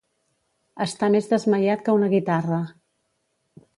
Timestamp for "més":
1.15-1.29